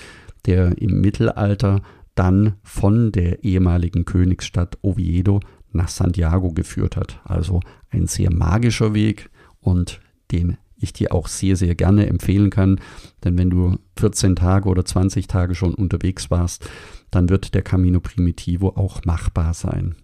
der 0.47 0.79
im 0.79 1.01
Mittelalter 1.01 1.83
dann 2.15 2.55
von 2.63 3.11
der 3.11 3.43
ehemaligen 3.43 4.05
Königsstadt 4.05 4.79
Oviedo 4.83 5.41
nach 5.73 5.89
Santiago 5.89 6.53
geführt 6.53 6.97
hat. 6.97 7.21
Also 7.25 7.61
ein 7.91 8.07
sehr 8.07 8.33
magischer 8.33 8.95
Weg 8.95 9.31
und 9.61 10.01
den 10.31 10.57
ich 10.77 10.93
dir 10.93 11.13
auch 11.13 11.29
sehr, 11.29 11.57
sehr 11.57 11.75
gerne 11.75 12.07
empfehlen 12.07 12.51
kann. 12.51 12.81
Denn 13.25 13.39
wenn 13.39 13.51
du 13.51 13.79
14 13.99 14.37
Tage 14.37 14.69
oder 14.69 14.85
20 14.85 15.27
Tage 15.27 15.55
schon 15.55 15.75
unterwegs 15.75 16.31
warst, 16.31 16.69
dann 17.11 17.29
wird 17.29 17.55
der 17.55 17.63
Camino 17.63 18.01
Primitivo 18.01 18.69
auch 18.77 19.05
machbar 19.05 19.55
sein. 19.55 19.97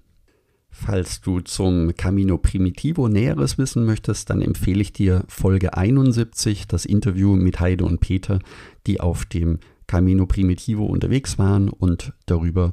Falls 0.83 1.21
du 1.21 1.41
zum 1.41 1.95
Camino 1.95 2.39
Primitivo 2.39 3.09
Näheres 3.09 3.59
wissen 3.59 3.85
möchtest, 3.85 4.31
dann 4.31 4.41
empfehle 4.41 4.81
ich 4.81 4.95
dir 4.95 5.25
Folge 5.29 5.75
71, 5.77 6.67
das 6.69 6.87
Interview 6.87 7.37
mit 7.37 7.61
Heide 7.61 7.85
und 7.85 8.01
Peter, 8.01 8.39
die 8.87 8.99
auf 8.99 9.27
dem 9.27 9.59
Camino 9.87 10.25
Primitivo 10.25 10.87
unterwegs 10.87 11.39
waren 11.39 11.69
und 11.69 12.15
darüber 12.25 12.73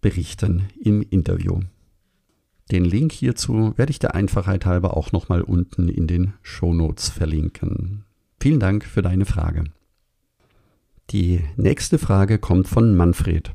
berichten 0.00 0.62
im 0.82 1.02
Interview. 1.02 1.60
Den 2.70 2.86
Link 2.86 3.12
hierzu 3.12 3.74
werde 3.76 3.90
ich 3.90 3.98
der 3.98 4.14
Einfachheit 4.14 4.64
halber 4.64 4.96
auch 4.96 5.12
nochmal 5.12 5.42
unten 5.42 5.90
in 5.90 6.06
den 6.06 6.32
Shownotes 6.40 7.10
verlinken. 7.10 8.04
Vielen 8.40 8.60
Dank 8.60 8.84
für 8.84 9.02
deine 9.02 9.26
Frage. 9.26 9.64
Die 11.10 11.40
nächste 11.56 11.98
Frage 11.98 12.38
kommt 12.38 12.66
von 12.66 12.96
Manfred. 12.96 13.52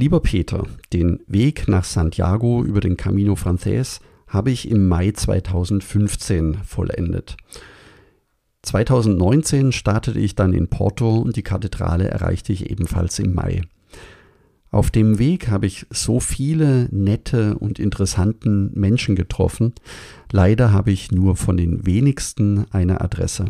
Lieber 0.00 0.20
Peter, 0.20 0.62
den 0.92 1.18
Weg 1.26 1.66
nach 1.66 1.82
Santiago 1.82 2.62
über 2.62 2.78
den 2.78 2.96
Camino 2.96 3.34
Frances 3.34 3.98
habe 4.28 4.52
ich 4.52 4.70
im 4.70 4.86
Mai 4.86 5.10
2015 5.10 6.58
vollendet. 6.62 7.36
2019 8.62 9.72
startete 9.72 10.20
ich 10.20 10.36
dann 10.36 10.52
in 10.52 10.68
Porto 10.68 11.18
und 11.18 11.34
die 11.34 11.42
Kathedrale 11.42 12.06
erreichte 12.06 12.52
ich 12.52 12.70
ebenfalls 12.70 13.18
im 13.18 13.34
Mai. 13.34 13.62
Auf 14.70 14.92
dem 14.92 15.18
Weg 15.18 15.48
habe 15.48 15.66
ich 15.66 15.84
so 15.90 16.20
viele 16.20 16.88
nette 16.92 17.58
und 17.58 17.80
interessanten 17.80 18.70
Menschen 18.78 19.16
getroffen. 19.16 19.72
Leider 20.30 20.72
habe 20.72 20.92
ich 20.92 21.10
nur 21.10 21.34
von 21.34 21.56
den 21.56 21.86
wenigsten 21.86 22.66
eine 22.70 23.00
Adresse. 23.00 23.46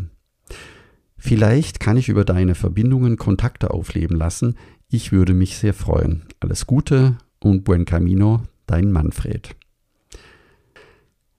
Vielleicht 1.18 1.80
kann 1.80 1.96
ich 1.96 2.08
über 2.08 2.24
deine 2.24 2.54
Verbindungen 2.54 3.16
Kontakte 3.16 3.72
aufleben 3.72 4.16
lassen. 4.16 4.54
Ich 4.90 5.12
würde 5.12 5.34
mich 5.34 5.58
sehr 5.58 5.74
freuen. 5.74 6.22
Alles 6.40 6.66
Gute 6.66 7.18
und 7.40 7.62
buen 7.62 7.84
camino, 7.84 8.44
dein 8.66 8.90
Manfred. 8.90 9.54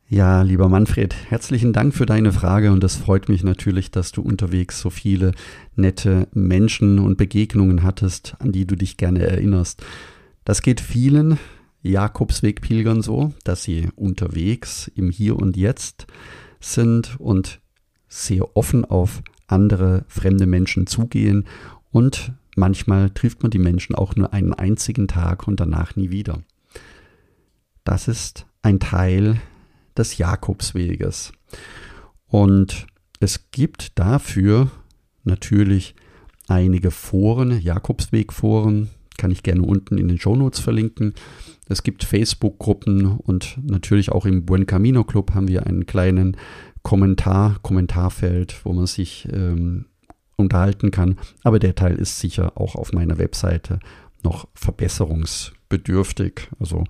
Ja, 0.08 0.44
lieber 0.44 0.70
Manfred, 0.70 1.16
herzlichen 1.30 1.74
Dank 1.74 1.96
für 1.96 2.06
deine 2.06 2.32
Frage 2.32 2.72
und 2.72 2.84
es 2.84 2.96
freut 2.96 3.28
mich 3.28 3.44
natürlich, 3.44 3.90
dass 3.90 4.12
du 4.12 4.22
unterwegs 4.22 4.80
so 4.80 4.92
viele 4.92 5.32
nette 5.76 6.28
Menschen 6.32 7.00
und 7.00 7.18
Begegnungen 7.18 7.82
hattest, 7.82 8.36
an 8.38 8.52
die 8.52 8.68
du 8.68 8.76
dich 8.76 8.98
gerne 8.98 9.24
erinnerst. 9.24 9.84
Das 10.46 10.62
geht 10.62 10.80
vielen 10.80 11.40
Jakobswegpilgern 11.82 13.02
so, 13.02 13.34
dass 13.46 13.64
sie 13.64 13.90
unterwegs 13.96 14.92
im 14.94 15.10
Hier 15.10 15.36
und 15.38 15.58
Jetzt 15.58 16.06
sind 16.60 17.20
und 17.20 17.62
sehr 18.08 18.56
offen 18.56 18.86
auf 18.86 19.24
andere 19.48 20.06
fremde 20.08 20.46
Menschen 20.46 20.86
zugehen 20.86 21.46
und 21.90 22.34
Manchmal 22.56 23.10
trifft 23.12 23.44
man 23.44 23.52
die 23.52 23.60
Menschen 23.60 23.96
auch 23.96 24.16
nur 24.16 24.34
einen 24.34 24.54
einzigen 24.54 25.08
Tag 25.08 25.48
und 25.48 25.60
danach 25.60 25.96
nie 25.96 26.10
wieder. 26.10 26.42
Das 27.84 28.08
ist 28.08 28.46
ein 28.62 28.80
Teil 28.80 29.40
des 29.98 30.18
Jakobsweges. 30.18 31.32
Und 32.28 32.88
es 33.20 33.52
gibt 33.52 33.98
dafür 33.98 34.72
natürlich 35.24 35.96
einige 36.48 36.92
Foren, 36.92 37.60
Jakobswegforen, 37.60 38.90
kann 39.18 39.32
ich 39.32 39.44
gerne 39.44 39.62
unten 39.62 39.98
in 39.98 40.08
den 40.08 40.18
Shownotes 40.18 40.60
verlinken. 40.60 41.14
Es 41.68 41.84
gibt 41.84 42.04
Facebook-Gruppen 42.04 43.06
und 43.06 43.58
natürlich 43.62 44.12
auch 44.12 44.26
im 44.26 44.46
Buen 44.46 44.66
Camino 44.66 45.04
Club 45.04 45.34
haben 45.36 45.50
wir 45.50 45.68
einen 45.68 45.86
kleinen 45.86 46.38
Kommentar, 46.84 47.60
Kommentarfeld, 47.62 48.64
wo 48.64 48.74
man 48.74 48.88
sich 48.88 49.28
ähm, 49.32 49.86
unterhalten 50.40 50.92
kann. 50.92 51.18
Aber 51.44 51.60
der 51.60 51.76
Teil 51.76 51.96
ist 51.96 52.20
sicher 52.20 52.54
auch 52.56 52.76
auf 52.76 52.94
meiner 52.94 53.18
Webseite 53.18 53.80
noch 54.24 54.48
verbesserungsbedürftig. 54.54 56.50
Also 56.60 56.84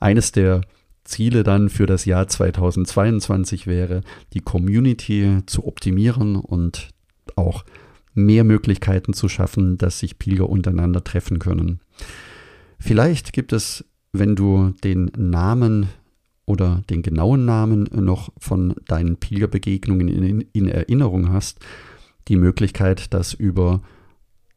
eines 0.00 0.32
der 0.32 0.62
Ziele 1.04 1.42
dann 1.42 1.68
für 1.68 1.86
das 1.86 2.04
Jahr 2.06 2.26
2022 2.26 3.66
wäre, 3.66 4.02
die 4.32 4.40
Community 4.40 5.40
zu 5.46 5.66
optimieren 5.66 6.36
und 6.36 6.88
auch 7.36 7.64
mehr 8.14 8.44
Möglichkeiten 8.44 9.12
zu 9.12 9.28
schaffen, 9.28 9.76
dass 9.76 9.98
sich 9.98 10.18
Pilger 10.18 10.48
untereinander 10.48 11.04
treffen 11.04 11.38
können. 11.38 11.80
Vielleicht 12.78 13.32
gibt 13.32 13.52
es, 13.52 13.84
wenn 14.12 14.36
du 14.36 14.72
den 14.82 15.10
Namen 15.16 15.88
oder 16.46 16.82
den 16.90 17.02
genauen 17.02 17.44
Namen 17.44 17.88
noch 17.92 18.30
von 18.38 18.74
deinen 18.86 19.16
Pilgerbegegnungen 19.16 20.08
in, 20.08 20.40
in 20.52 20.68
Erinnerung 20.68 21.32
hast, 21.32 21.58
die 22.28 22.36
Möglichkeit, 22.36 23.12
das 23.12 23.34
über 23.34 23.82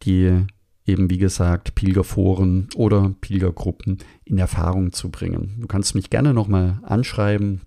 die 0.04 0.46
eben 0.86 1.10
wie 1.10 1.18
gesagt 1.18 1.76
Pilgerforen 1.76 2.70
oder 2.76 3.14
Pilgergruppen 3.22 3.98
in 4.24 4.38
Erfahrung 4.38 4.94
zu 4.94 5.10
bringen. 5.10 5.58
Du 5.60 5.68
kannst 5.68 5.96
mich 5.96 6.10
gerne 6.10 6.34
nochmal 6.34 6.80
anschreiben 6.84 7.62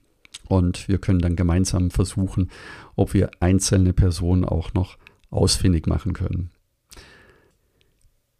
und 0.49 0.89
wir 0.89 0.99
können 0.99 1.21
dann 1.21 1.37
gemeinsam 1.37 1.91
versuchen, 1.91 2.51
ob 2.97 3.15
wir 3.15 3.31
einzelne 3.41 3.93
Personen 3.93 4.45
auch 4.45 4.73
noch 4.75 4.97
ausfindig 5.31 5.87
machen 5.87 6.13
können. 6.13 6.51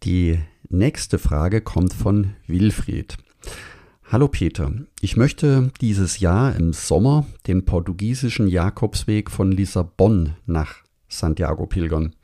Die 0.03 0.39
nächste 0.67 1.19
Frage 1.19 1.61
kommt 1.61 1.93
von 1.93 2.33
Wilfried. 2.47 3.17
Hallo 4.11 4.27
Peter, 4.27 4.73
ich 4.99 5.15
möchte 5.15 5.71
dieses 5.79 6.19
Jahr 6.19 6.55
im 6.55 6.73
Sommer 6.73 7.25
den 7.47 7.63
portugiesischen 7.63 8.47
Jakobsweg 8.47 9.29
von 9.29 9.51
Lissabon 9.51 10.35
nach 10.45 10.83
Santiago 11.11 11.65
pilgern. 11.65 12.15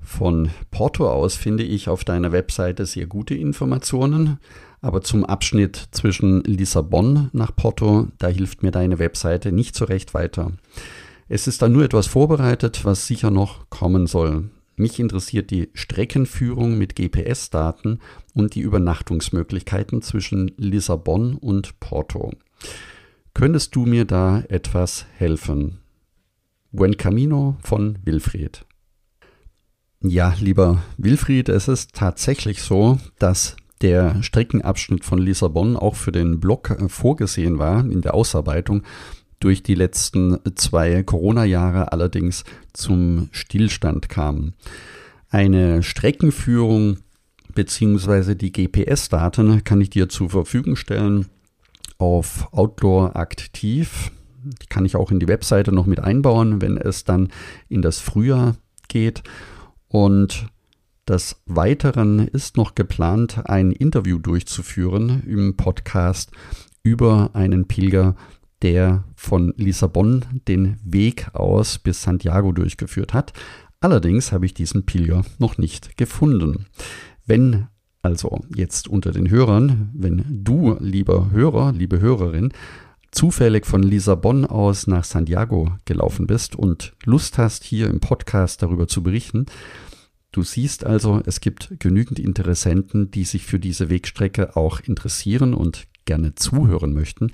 Von 0.00 0.50
Porto 0.70 1.08
aus 1.10 1.34
finde 1.34 1.62
ich 1.62 1.88
auf 1.88 2.04
deiner 2.04 2.30
Webseite 2.30 2.84
sehr 2.84 3.06
gute 3.06 3.34
Informationen, 3.34 4.38
aber 4.82 5.00
zum 5.00 5.24
Abschnitt 5.24 5.88
zwischen 5.92 6.42
Lissabon 6.44 7.30
nach 7.32 7.56
Porto, 7.56 8.08
da 8.18 8.28
hilft 8.28 8.62
mir 8.62 8.70
deine 8.70 8.98
Webseite 8.98 9.50
nicht 9.50 9.74
so 9.74 9.86
recht 9.86 10.12
weiter. 10.12 10.52
Es 11.28 11.46
ist 11.46 11.62
da 11.62 11.70
nur 11.70 11.84
etwas 11.84 12.06
vorbereitet, 12.06 12.84
was 12.84 13.06
sicher 13.06 13.30
noch 13.30 13.70
kommen 13.70 14.06
soll. 14.06 14.50
Mich 14.76 14.98
interessiert 14.98 15.50
die 15.50 15.70
Streckenführung 15.72 16.76
mit 16.76 16.96
GPS-Daten 16.96 18.00
und 18.34 18.54
die 18.54 18.60
Übernachtungsmöglichkeiten 18.60 20.02
zwischen 20.02 20.52
Lissabon 20.58 21.36
und 21.36 21.80
Porto. 21.80 22.32
Könntest 23.32 23.74
du 23.76 23.86
mir 23.86 24.04
da 24.04 24.42
etwas 24.48 25.06
helfen? 25.16 25.80
Buen 26.74 26.96
Camino 26.96 27.54
von 27.62 28.00
Wilfried. 28.04 28.66
Ja, 30.00 30.34
lieber 30.40 30.82
Wilfried, 30.98 31.48
es 31.48 31.68
ist 31.68 31.94
tatsächlich 31.94 32.62
so, 32.62 32.98
dass 33.20 33.54
der 33.80 34.20
Streckenabschnitt 34.24 35.04
von 35.04 35.20
Lissabon 35.20 35.76
auch 35.76 35.94
für 35.94 36.10
den 36.10 36.40
Block 36.40 36.70
äh, 36.70 36.88
vorgesehen 36.88 37.60
war 37.60 37.78
in 37.78 38.00
der 38.00 38.14
Ausarbeitung, 38.14 38.82
durch 39.38 39.62
die 39.62 39.76
letzten 39.76 40.40
zwei 40.56 41.04
Corona-Jahre 41.04 41.92
allerdings 41.92 42.42
zum 42.72 43.28
Stillstand 43.30 44.08
kam. 44.08 44.54
Eine 45.30 45.84
Streckenführung 45.84 46.98
bzw. 47.54 48.34
die 48.34 48.50
GPS-Daten 48.50 49.62
kann 49.62 49.80
ich 49.80 49.90
dir 49.90 50.08
zur 50.08 50.28
Verfügung 50.28 50.74
stellen 50.74 51.26
auf 51.98 52.52
Outdoor 52.52 53.14
Aktiv. 53.14 54.10
Die 54.62 54.66
kann 54.66 54.84
ich 54.84 54.96
auch 54.96 55.10
in 55.10 55.20
die 55.20 55.28
Webseite 55.28 55.72
noch 55.72 55.86
mit 55.86 56.00
einbauen, 56.00 56.60
wenn 56.60 56.76
es 56.76 57.04
dann 57.04 57.28
in 57.68 57.82
das 57.82 58.00
Frühjahr 58.00 58.56
geht. 58.88 59.22
Und 59.88 60.46
des 61.08 61.42
Weiteren 61.46 62.20
ist 62.20 62.56
noch 62.56 62.74
geplant, 62.74 63.42
ein 63.44 63.72
Interview 63.72 64.18
durchzuführen 64.18 65.22
im 65.26 65.56
Podcast 65.56 66.30
über 66.82 67.30
einen 67.34 67.66
Pilger, 67.66 68.16
der 68.62 69.04
von 69.14 69.52
Lissabon 69.56 70.24
den 70.48 70.78
Weg 70.84 71.28
aus 71.34 71.78
bis 71.78 72.02
Santiago 72.02 72.52
durchgeführt 72.52 73.12
hat. 73.12 73.32
Allerdings 73.80 74.32
habe 74.32 74.46
ich 74.46 74.54
diesen 74.54 74.86
Pilger 74.86 75.24
noch 75.38 75.58
nicht 75.58 75.96
gefunden. 75.96 76.66
Wenn 77.26 77.66
also 78.04 78.40
jetzt 78.54 78.86
unter 78.86 79.12
den 79.12 79.30
Hörern, 79.30 79.90
wenn 79.94 80.24
du, 80.28 80.76
lieber 80.78 81.30
Hörer, 81.30 81.72
liebe 81.72 82.00
Hörerin, 82.00 82.52
zufällig 83.14 83.66
von 83.66 83.82
Lissabon 83.82 84.44
aus 84.44 84.86
nach 84.86 85.04
Santiago 85.04 85.72
gelaufen 85.84 86.26
bist 86.26 86.56
und 86.56 86.94
Lust 87.04 87.38
hast, 87.38 87.64
hier 87.64 87.88
im 87.88 88.00
Podcast 88.00 88.62
darüber 88.62 88.88
zu 88.88 89.02
berichten, 89.02 89.46
Du 90.32 90.42
siehst 90.42 90.84
also, 90.84 91.22
es 91.26 91.38
gibt 91.38 91.76
genügend 91.78 92.18
Interessenten, 92.18 93.12
die 93.12 93.22
sich 93.22 93.46
für 93.46 93.60
diese 93.60 93.88
Wegstrecke 93.88 94.56
auch 94.56 94.80
interessieren 94.80 95.54
und 95.54 95.86
gerne 96.06 96.34
zuhören 96.34 96.92
möchten 96.92 97.30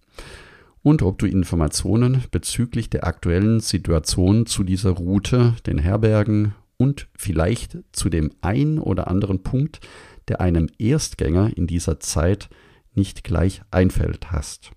Und 0.89 1.03
ob 1.03 1.19
du 1.19 1.27
Informationen 1.27 2.23
bezüglich 2.31 2.89
der 2.89 3.05
aktuellen 3.05 3.59
Situation 3.59 4.47
zu 4.47 4.63
dieser 4.63 4.89
Route, 4.89 5.53
den 5.67 5.77
Herbergen 5.77 6.55
und 6.77 7.07
vielleicht 7.15 7.77
zu 7.91 8.09
dem 8.09 8.31
ein 8.41 8.79
oder 8.79 9.07
anderen 9.07 9.43
Punkt, 9.43 9.81
der 10.29 10.41
einem 10.41 10.67
Erstgänger 10.79 11.55
in 11.55 11.67
dieser 11.67 11.99
Zeit 11.99 12.49
nicht 12.95 13.23
gleich 13.23 13.61
einfällt, 13.69 14.31
hast. 14.31 14.71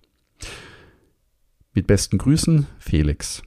Mit 1.73 1.87
besten 1.87 2.19
Grüßen, 2.19 2.67
Felix. 2.77 3.41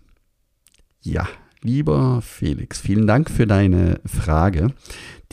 Ja, 1.02 1.28
Lieber 1.62 2.20
Felix, 2.20 2.80
vielen 2.80 3.06
Dank 3.06 3.30
für 3.30 3.46
deine 3.46 4.00
Frage. 4.04 4.72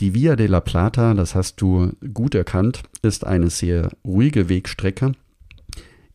Die 0.00 0.14
Via 0.14 0.36
de 0.36 0.46
la 0.46 0.60
Plata, 0.60 1.14
das 1.14 1.34
hast 1.34 1.60
du 1.60 1.92
gut 2.12 2.34
erkannt, 2.34 2.82
ist 3.02 3.26
eine 3.26 3.50
sehr 3.50 3.90
ruhige 4.04 4.48
Wegstrecke. 4.48 5.12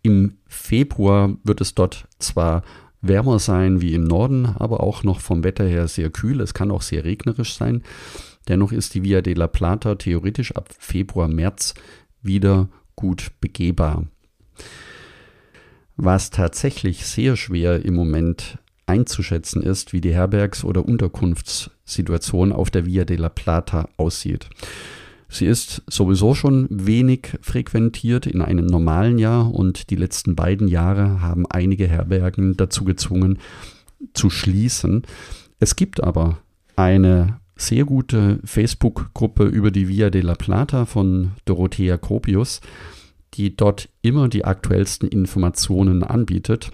Im 0.02 0.38
Februar 0.48 1.36
wird 1.44 1.62
es 1.62 1.76
dort 1.76 2.08
zwar 2.20 2.64
wärmer 3.02 3.40
sein 3.40 3.82
wie 3.82 3.94
im 3.94 4.04
Norden, 4.04 4.46
aber 4.46 4.82
auch 4.82 5.04
noch 5.04 5.20
vom 5.20 5.44
Wetter 5.44 5.66
her 5.66 5.88
sehr 5.88 6.10
kühl. 6.10 6.42
Es 6.42 6.54
kann 6.54 6.72
auch 6.72 6.82
sehr 6.82 7.06
regnerisch 7.06 7.54
sein. 7.54 7.84
Dennoch 8.48 8.72
ist 8.72 8.94
die 8.94 9.04
Via 9.04 9.22
de 9.22 9.34
la 9.34 9.48
Plata 9.48 9.96
theoretisch 9.96 10.56
ab 10.56 10.70
Februar, 10.78 11.28
März 11.28 11.74
wieder 12.22 12.70
gut 12.96 13.32
begehbar. 13.40 14.06
Was 15.96 16.30
tatsächlich 16.30 17.06
sehr 17.06 17.36
schwer 17.36 17.84
im 17.84 17.94
Moment 17.94 18.58
einzuschätzen 18.86 19.62
ist, 19.62 19.94
wie 19.94 20.02
die 20.02 20.14
Herbergs- 20.14 20.64
oder 20.64 20.86
Unterkunftssituation 20.86 22.52
auf 22.52 22.72
der 22.72 22.86
Via 22.86 23.06
de 23.06 23.18
la 23.18 23.30
Plata 23.30 23.88
aussieht. 23.98 24.50
Sie 25.30 25.46
ist 25.46 25.84
sowieso 25.88 26.34
schon 26.34 26.68
wenig 26.72 27.38
frequentiert 27.42 28.26
in 28.26 28.42
einem 28.42 28.66
normalen 28.66 29.20
Jahr 29.20 29.54
und 29.54 29.92
die 29.92 29.96
letzten 29.96 30.36
beiden 30.36 30.68
Jahre 30.68 31.22
haben 31.22 31.46
einige 31.48 31.88
Herbergen 31.88 32.58
dazu 32.58 32.84
gezwungen 32.84 33.38
zu 34.14 34.32
schließen. 34.32 35.04
Es 35.60 35.76
gibt 35.76 36.04
aber 36.04 36.40
eine 36.76 37.40
sehr 37.56 37.86
gute 37.86 38.40
Facebook-Gruppe 38.44 39.44
über 39.44 39.70
die 39.70 39.88
Via 39.88 40.10
de 40.10 40.22
la 40.22 40.34
Plata 40.34 40.86
von 40.86 41.32
Dorothea 41.46 41.98
Copius, 41.98 42.62
die 43.36 43.56
dort 43.56 43.90
immer 44.02 44.30
die 44.30 44.46
aktuellsten 44.46 45.08
Informationen 45.08 46.04
anbietet 46.04 46.72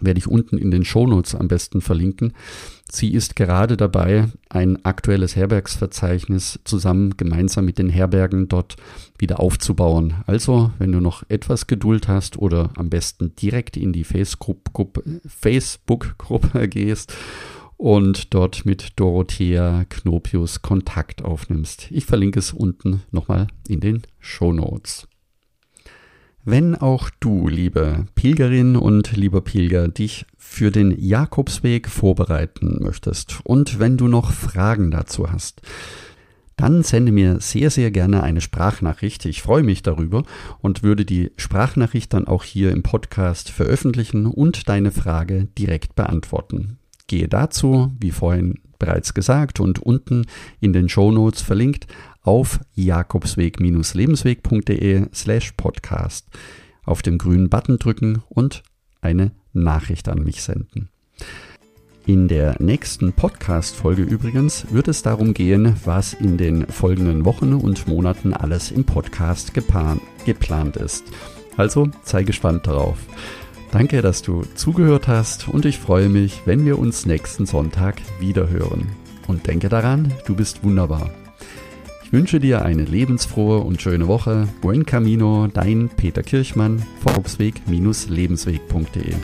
werde 0.00 0.18
ich 0.18 0.26
unten 0.26 0.58
in 0.58 0.70
den 0.70 0.84
Shownotes 0.84 1.34
am 1.34 1.48
besten 1.48 1.80
verlinken. 1.80 2.32
Sie 2.92 3.12
ist 3.14 3.36
gerade 3.36 3.76
dabei, 3.76 4.26
ein 4.48 4.84
aktuelles 4.84 5.36
Herbergsverzeichnis 5.36 6.58
zusammen 6.64 7.16
gemeinsam 7.16 7.64
mit 7.64 7.78
den 7.78 7.88
Herbergen 7.88 8.48
dort 8.48 8.76
wieder 9.16 9.38
aufzubauen. 9.38 10.14
Also, 10.26 10.72
wenn 10.78 10.90
du 10.90 11.00
noch 11.00 11.22
etwas 11.28 11.68
Geduld 11.68 12.08
hast 12.08 12.36
oder 12.36 12.70
am 12.76 12.90
besten 12.90 13.36
direkt 13.36 13.76
in 13.76 13.92
die 13.92 14.02
Facebook-Gruppe 14.02 15.20
gehst 16.68 17.14
und 17.76 18.34
dort 18.34 18.66
mit 18.66 18.92
Dorothea 18.96 19.84
Knopius 19.88 20.60
Kontakt 20.60 21.24
aufnimmst. 21.24 21.86
Ich 21.90 22.06
verlinke 22.06 22.40
es 22.40 22.52
unten 22.52 23.02
nochmal 23.12 23.46
in 23.68 23.78
den 23.80 24.02
Show 24.18 24.52
Notes. 24.52 25.06
Wenn 26.44 26.74
auch 26.74 27.10
du, 27.20 27.48
liebe 27.48 28.06
Pilgerin 28.14 28.74
und 28.74 29.14
lieber 29.14 29.42
Pilger, 29.42 29.88
dich 29.88 30.24
für 30.38 30.70
den 30.70 30.94
Jakobsweg 30.98 31.86
vorbereiten 31.86 32.78
möchtest 32.80 33.40
und 33.44 33.78
wenn 33.78 33.98
du 33.98 34.08
noch 34.08 34.32
Fragen 34.32 34.90
dazu 34.90 35.30
hast, 35.30 35.60
dann 36.56 36.82
sende 36.82 37.12
mir 37.12 37.40
sehr, 37.40 37.68
sehr 37.68 37.90
gerne 37.90 38.22
eine 38.22 38.40
Sprachnachricht. 38.40 39.26
Ich 39.26 39.42
freue 39.42 39.62
mich 39.62 39.82
darüber 39.82 40.22
und 40.60 40.82
würde 40.82 41.04
die 41.04 41.30
Sprachnachricht 41.36 42.14
dann 42.14 42.26
auch 42.26 42.42
hier 42.42 42.72
im 42.72 42.82
Podcast 42.82 43.50
veröffentlichen 43.50 44.24
und 44.24 44.66
deine 44.70 44.92
Frage 44.92 45.48
direkt 45.58 45.94
beantworten. 45.94 46.78
Gehe 47.06 47.28
dazu, 47.28 47.92
wie 48.00 48.12
vorhin 48.12 48.60
bereits 48.78 49.14
gesagt 49.14 49.60
und 49.60 49.78
unten 49.78 50.24
in 50.58 50.72
den 50.72 50.88
Show 50.88 51.12
Notes 51.12 51.42
verlinkt, 51.42 51.86
auf 52.22 52.60
jakobsweg-lebensweg.de 52.74 55.06
slash 55.12 55.52
podcast. 55.52 56.26
Auf 56.84 57.02
den 57.02 57.18
grünen 57.18 57.50
Button 57.50 57.78
drücken 57.78 58.22
und 58.28 58.62
eine 59.00 59.32
Nachricht 59.52 60.08
an 60.08 60.22
mich 60.22 60.42
senden. 60.42 60.88
In 62.06 62.28
der 62.28 62.56
nächsten 62.60 63.12
Podcast-Folge 63.12 64.02
übrigens 64.02 64.72
wird 64.72 64.88
es 64.88 65.02
darum 65.02 65.34
gehen, 65.34 65.76
was 65.84 66.14
in 66.14 66.38
den 66.38 66.66
folgenden 66.66 67.24
Wochen 67.24 67.52
und 67.52 67.86
Monaten 67.86 68.32
alles 68.32 68.70
im 68.70 68.84
Podcast 68.84 69.52
geplant 69.54 70.76
ist. 70.76 71.04
Also 71.56 71.90
sei 72.02 72.24
gespannt 72.24 72.66
darauf. 72.66 72.98
Danke, 73.70 74.02
dass 74.02 74.22
du 74.22 74.42
zugehört 74.54 75.06
hast 75.06 75.48
und 75.48 75.64
ich 75.64 75.78
freue 75.78 76.08
mich, 76.08 76.42
wenn 76.46 76.64
wir 76.64 76.78
uns 76.78 77.06
nächsten 77.06 77.46
Sonntag 77.46 78.00
wieder 78.18 78.48
hören. 78.48 78.88
Und 79.28 79.46
denke 79.46 79.68
daran, 79.68 80.12
du 80.26 80.34
bist 80.34 80.64
wunderbar. 80.64 81.10
Ich 82.10 82.12
wünsche 82.12 82.40
dir 82.40 82.64
eine 82.64 82.82
lebensfrohe 82.82 83.58
und 83.58 83.80
schöne 83.80 84.08
Woche. 84.08 84.48
Buen 84.62 84.84
Camino, 84.84 85.46
dein 85.46 85.88
Peter 85.90 86.24
Kirchmann, 86.24 86.82
Vorobsweg-lebensweg.de. 87.04 89.14